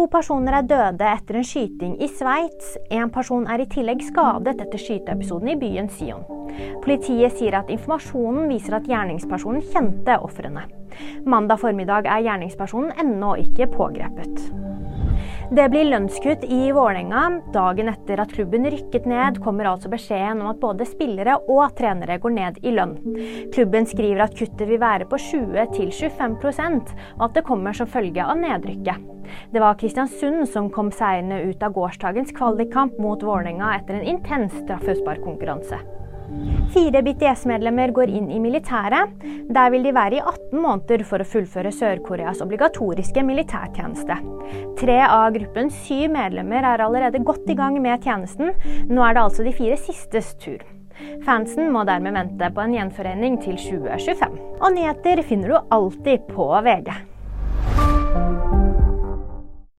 To 0.00 0.06
personer 0.08 0.54
er 0.56 0.64
døde 0.64 1.04
etter 1.04 1.36
en 1.36 1.44
skyting 1.44 1.98
i 2.00 2.06
Sveits. 2.08 2.70
En 2.88 3.10
person 3.12 3.44
er 3.52 3.60
i 3.60 3.66
tillegg 3.68 4.00
skadet 4.06 4.54
etter 4.64 4.80
skyteepisoden 4.80 5.50
i 5.52 5.56
byen 5.60 5.90
Sion. 5.92 6.22
Politiet 6.80 7.36
sier 7.36 7.58
at 7.58 7.68
informasjonen 7.68 8.48
viser 8.48 8.78
at 8.78 8.88
gjerningspersonen 8.88 9.60
kjente 9.74 10.16
ofrene. 10.24 10.64
Mandag 11.28 11.60
formiddag 11.60 12.08
er 12.08 12.24
gjerningspersonen 12.30 12.96
ennå 13.04 13.34
ikke 13.44 13.68
pågrepet. 13.76 14.69
Det 15.50 15.64
blir 15.72 15.88
lønnskutt 15.90 16.44
i 16.46 16.70
Vålerenga. 16.70 17.22
Dagen 17.50 17.90
etter 17.90 18.20
at 18.22 18.30
klubben 18.30 18.68
rykket 18.70 19.06
ned, 19.10 19.40
kommer 19.42 19.66
altså 19.66 19.90
beskjeden 19.90 20.44
om 20.44 20.52
at 20.52 20.60
både 20.62 20.86
spillere 20.86 21.40
og 21.50 21.74
trenere 21.78 22.20
går 22.22 22.34
ned 22.36 22.60
i 22.62 22.74
lønn. 22.76 22.96
Klubben 23.54 23.88
skriver 23.90 24.22
at 24.28 24.36
kuttet 24.38 24.68
vil 24.70 24.78
være 24.82 25.08
på 25.10 25.18
20-25% 25.18 26.94
og 27.18 27.24
at 27.26 27.38
det 27.38 27.46
kommer 27.48 27.74
som 27.74 27.90
følge 27.90 28.22
av 28.22 28.38
nedrykket. 28.38 29.08
Det 29.50 29.62
var 29.62 29.78
Kristiansund 29.78 30.46
som 30.50 30.70
kom 30.74 30.90
seirende 30.94 31.42
ut 31.50 31.62
av 31.66 31.74
gårsdagens 31.74 32.30
kvalikkamp 32.38 32.98
mot 33.02 33.22
Vålerenga 33.26 33.74
etter 33.80 33.98
en 33.98 34.06
intens 34.14 34.54
straffesparkkonkurranse. 34.62 35.82
Fire 36.70 37.02
BTS-medlemmer 37.02 37.90
går 37.94 38.10
inn 38.14 38.28
i 38.30 38.38
militæret. 38.42 39.12
Der 39.50 39.70
vil 39.74 39.86
de 39.86 39.94
være 39.94 40.20
i 40.20 40.22
18 40.22 40.60
måneder 40.62 41.02
for 41.08 41.22
å 41.22 41.26
fullføre 41.26 41.72
Sør-Koreas 41.74 42.42
obligatoriske 42.44 43.24
militærtjeneste. 43.26 44.18
Tre 44.78 44.98
av 45.06 45.32
gruppens 45.34 45.76
syv 45.86 46.14
medlemmer 46.14 46.66
er 46.66 46.84
allerede 46.86 47.24
godt 47.26 47.50
i 47.50 47.58
gang 47.58 47.80
med 47.82 48.06
tjenesten. 48.06 48.54
Nå 48.90 49.02
er 49.02 49.16
det 49.16 49.24
altså 49.24 49.46
de 49.46 49.54
fire 49.56 49.78
sistes 49.80 50.34
tur. 50.42 50.62
Fansen 51.26 51.70
må 51.74 51.82
dermed 51.88 52.14
vente 52.14 52.50
på 52.54 52.62
en 52.62 52.76
gjenforening 52.76 53.40
til 53.42 53.58
2025. 53.58 54.42
Og 54.60 54.74
nyheter 54.76 55.24
finner 55.26 55.54
du 55.54 55.72
alltid 55.74 56.28
på 56.30 56.52
VG. 56.66 56.92